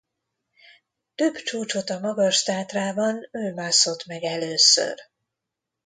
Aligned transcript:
Több 1.15 1.35
csúcsot 1.35 1.89
a 1.89 1.99
Magas-Tátrában 1.99 3.27
ő 3.31 3.53
mászott 3.53 4.05
meg 4.05 4.23
először. 4.23 4.95